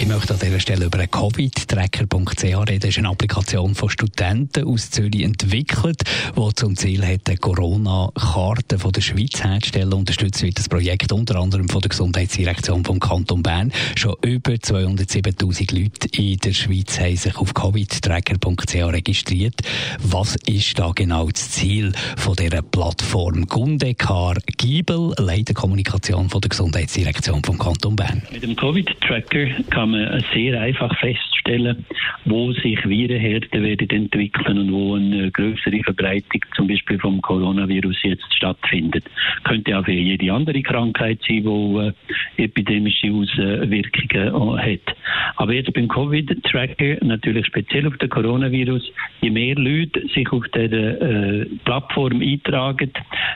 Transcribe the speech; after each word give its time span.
ich 0.00 0.06
möchte 0.06 0.32
an 0.32 0.40
dieser 0.40 0.60
Stelle 0.60 0.84
über 0.84 1.04
Covid-Tracker.ch 1.06 2.44
reden. 2.44 2.80
Das 2.80 2.90
ist 2.90 2.98
eine 2.98 3.08
Applikation 3.08 3.74
von 3.74 3.90
Studenten 3.90 4.64
aus 4.64 4.90
Zürich 4.90 5.22
entwickelt, 5.22 6.02
die 6.36 6.54
zum 6.54 6.76
Ziel 6.76 7.04
hat, 7.04 7.28
eine 7.28 7.36
Corona-Karte 7.36 8.76
der 8.76 9.00
Schweiz 9.00 9.42
herzustellen. 9.42 9.92
Unterstützt 9.92 10.42
wird 10.42 10.58
das 10.58 10.68
Projekt 10.68 11.10
unter 11.10 11.36
anderem 11.36 11.68
von 11.68 11.80
der 11.80 11.88
Gesundheitsdirektion 11.88 12.84
vom 12.84 13.00
Kanton 13.00 13.42
Bern. 13.42 13.72
Schon 13.96 14.14
über 14.22 14.52
207.000 14.52 15.74
Leute 15.74 16.08
in 16.16 16.38
der 16.38 16.52
Schweiz 16.52 17.00
haben 17.00 17.16
sich 17.16 17.36
auf 17.36 17.52
Covid-Tracker.ch 17.54 18.74
registriert. 18.74 19.60
Was 20.00 20.36
ist 20.46 20.78
da 20.78 20.92
genau 20.94 21.28
das 21.28 21.50
Ziel 21.50 21.92
von 22.16 22.36
dieser 22.36 22.62
Plattform? 22.62 23.46
Gundekar 23.46 24.36
Giebel, 24.58 25.12
Leiter 25.18 25.54
Kommunikation 25.54 26.28
von 26.28 26.40
der 26.40 26.50
Gesundheitsdirektion 26.50 27.42
vom 27.42 27.58
Kanton 27.58 27.96
Bern. 27.96 28.22
Mit 28.30 28.44
dem 28.44 28.54
Covid-Tracker 28.54 29.46
kann 29.70 29.87
man 29.90 30.24
sehr 30.34 30.60
einfach 30.60 30.96
feststellen, 30.98 31.84
wo 32.24 32.52
sich 32.52 32.84
Virenherden 32.88 33.62
werden 33.62 33.90
entwickeln 33.90 34.58
und 34.58 34.72
wo 34.72 34.94
eine 34.94 35.30
größere 35.30 35.82
Verbreitung 35.82 36.42
zum 36.54 36.68
Beispiel 36.68 36.98
vom 36.98 37.20
Coronavirus 37.22 37.96
jetzt 38.02 38.34
stattfindet. 38.34 39.04
Könnte 39.44 39.78
auch 39.78 39.84
für 39.84 39.92
jede 39.92 40.32
andere 40.32 40.62
Krankheit 40.62 41.20
sein, 41.26 41.42
die 41.42 41.92
äh, 42.38 42.44
epidemische 42.44 43.12
Auswirkungen 43.12 44.58
hat. 44.58 44.96
Aber 45.36 45.52
jetzt 45.52 45.72
beim 45.72 45.88
Covid-Tracker, 45.88 47.04
natürlich 47.04 47.46
speziell 47.46 47.86
auf 47.86 47.96
den 47.98 48.08
Coronavirus, 48.08 48.92
je 49.20 49.30
mehr 49.30 49.54
Leute 49.54 50.06
sich 50.08 50.30
auf 50.32 50.46
der 50.54 50.72
äh, 50.72 51.46
Plattform 51.64 52.20
eintragen 52.20 52.92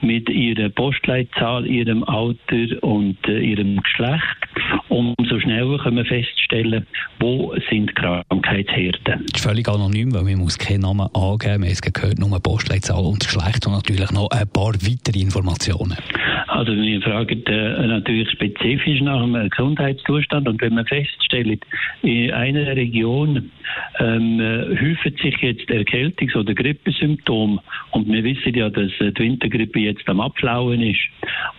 mit 0.00 0.28
ihrer 0.28 0.68
Postleitzahl, 0.68 1.66
ihrem 1.66 2.04
Alter 2.04 2.82
und 2.82 3.16
äh, 3.28 3.40
ihrem 3.40 3.82
Geschlecht, 3.82 4.36
umso 4.88 5.40
schneller 5.40 5.78
können 5.78 5.96
wir 5.96 6.04
feststellen, 6.04 6.86
wo 7.20 7.54
sind 7.70 7.94
Krankheitsherde. 7.94 8.98
Das 9.04 9.20
ist 9.34 9.44
völlig 9.44 9.68
anonym, 9.68 10.14
weil 10.14 10.22
man 10.22 10.38
muss 10.38 10.58
keinen 10.58 10.80
Namen 10.80 11.08
angeben. 11.14 11.62
Wir 11.64 11.70
haben 11.70 11.92
gehört, 11.92 12.18
nur 12.18 12.40
Postleitzahl 12.40 13.04
und 13.04 13.20
Geschlecht 13.20 13.66
und 13.66 13.72
natürlich 13.72 14.10
noch 14.12 14.30
ein 14.30 14.48
paar 14.48 14.74
weitere 14.74 15.20
Informationen. 15.20 15.96
Also 16.48 16.72
wir 16.72 17.00
fragen 17.02 17.44
äh, 17.46 17.86
natürlich 17.86 18.30
spezifisch 18.30 19.00
nach 19.00 19.22
dem 19.22 19.50
Gesundheitszustand 19.50 20.48
und 20.48 20.60
wenn 20.60 20.74
man 20.74 20.86
feststellt, 20.86 21.64
in 22.02 22.30
einer 22.32 22.66
Region 22.76 23.50
ähm, 23.98 24.40
äh, 24.40 24.76
häufen 24.76 25.16
sich 25.22 25.36
jetzt 25.40 25.68
Erkältungs- 25.70 26.36
oder 26.36 26.54
Grippesymptome 26.54 27.60
und 27.92 28.08
wir 28.08 28.24
wissen 28.24 28.54
ja, 28.54 28.68
dass 28.70 28.90
äh, 29.00 29.12
die 29.12 29.22
Wintergrippe 29.22 29.80
jetzt 29.80 30.08
am 30.08 30.20
Abflauen 30.20 30.82
ist 30.82 31.00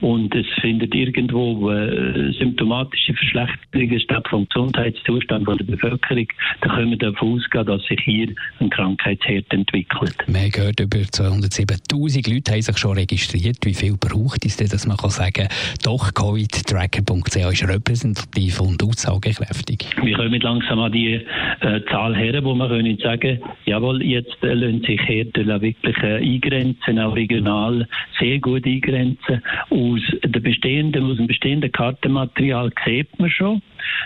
und 0.02 0.34
es 0.36 0.46
findet 0.62 0.94
irgendwo 0.94 1.72
äh, 1.72 2.32
symptomatische 2.34 3.14
Verschlechterungen 3.14 4.00
statt 4.00 4.28
vom 4.30 4.48
Gesundheitszustand 4.48 5.48
der 5.48 5.66
Bevölkerung, 5.66 6.28
dann 6.62 6.72
können 6.72 6.92
wir 6.92 6.98
davon 6.98 7.36
ausgehen, 7.36 7.66
dass 7.66 7.84
sich 7.86 8.00
hier 8.02 8.28
ein 8.60 8.70
Krankheitsherd 8.70 9.46
entwickelt. 9.52 10.16
Haben 10.28 10.52
gehört, 10.52 10.80
über 10.80 10.98
207'000 10.98 12.34
Leute 12.34 12.52
haben 12.52 12.62
sich 12.62 12.78
schon 12.78 12.98
registriert. 12.98 13.58
Wie 13.64 13.74
viel 13.74 13.98
braucht 13.98 14.46
es 14.46 14.58
denn, 14.58 14.67
dass 14.70 14.88
man 14.88 14.98
kann 14.98 15.10
sagen 15.10 15.48
doch, 15.84 16.14
covidtracker.ch 16.14 17.36
ist 17.36 17.68
repräsentativ 17.68 18.60
und 18.62 18.84
aussagekräftig? 18.84 19.86
Wir 20.02 20.16
kommen 20.16 20.40
langsam 20.40 20.80
an 20.80 20.92
die 20.92 21.14
äh, 21.62 21.82
Zahl 21.90 22.16
her, 22.16 22.44
wo 22.44 22.54
wir 22.54 22.68
können 22.68 22.98
sagen, 22.98 23.40
jawohl, 23.66 24.04
jetzt 24.04 24.38
äh, 24.44 24.54
lassen 24.54 24.82
sich 24.84 25.02
Herden 25.02 25.48
wirklich 25.62 25.98
äh, 25.98 26.18
eingrenzen, 26.18 27.00
auch 27.00 27.16
regional 27.16 27.88
sehr 28.20 28.40
gut 28.40 28.66
eingrenzen. 28.66 29.42
Aus, 29.70 30.02
der 30.24 30.40
bestehenden, 30.40 31.10
aus 31.10 31.18
dem 31.18 31.28
bestehenden 31.28 31.72
Kartenmaterial 31.72 32.72
sieht 32.86 33.20
man 33.20 33.30
schon, 33.30 33.62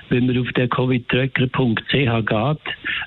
wenn 0.09 0.27
man 0.27 0.37
auf 0.39 0.47
der 0.55 0.67
covidtracker.ch 0.67 1.91
geht, 1.91 2.59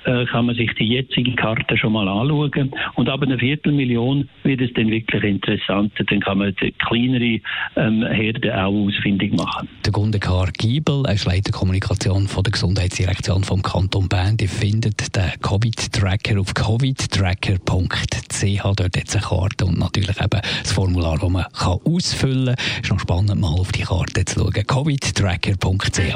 äh, 0.05 0.25
kann 0.25 0.45
man 0.45 0.55
sich 0.55 0.73
die 0.75 0.87
jetzige 0.87 1.35
Karte 1.35 1.77
schon 1.77 1.93
mal 1.93 2.07
anschauen. 2.07 2.71
Und 2.95 3.09
ab 3.09 3.21
einer 3.21 3.37
Viertelmillion 3.37 4.29
wird 4.43 4.61
es 4.61 4.73
dann 4.73 4.89
wirklich 4.89 5.23
interessant. 5.23 5.93
Dann 5.97 6.19
kann 6.19 6.39
man 6.39 6.55
die 6.61 6.71
kleinere 6.73 7.39
ähm, 7.75 8.05
Herde 8.05 8.57
auch 8.57 8.73
ausfindig 8.73 9.33
machen. 9.33 9.67
Der 9.85 9.91
Gundekar 9.91 10.49
Giebel, 10.57 11.03
er 11.05 11.13
ist 11.13 11.25
Leiter 11.25 11.51
Kommunikation 11.51 12.27
von 12.27 12.43
der 12.43 12.51
Gesundheitsdirektion 12.51 13.43
vom 13.43 13.61
Kanton 13.61 14.09
Bern. 14.09 14.37
Die 14.37 14.47
findet 14.47 15.15
den 15.15 15.31
Covid-Tracker 15.41 16.39
auf 16.39 16.53
covidtracker.ch. 16.53 18.63
Dort 18.63 18.79
hat 18.79 19.07
es 19.07 19.15
eine 19.15 19.23
Karte 19.23 19.65
und 19.65 19.79
natürlich 19.79 20.19
eben 20.19 20.41
das 20.41 20.71
Formular, 20.71 21.17
das 21.19 21.29
man 21.29 21.45
kann 21.53 21.79
ausfüllen 21.85 22.55
kann. 22.55 22.83
Ist 22.83 22.91
noch 22.91 22.99
spannend, 22.99 23.41
mal 23.41 23.47
auf 23.47 23.71
die 23.71 23.83
Karte 23.83 24.25
zu 24.25 24.39
schauen. 24.39 24.67
covidtracker.ch. 24.67 26.15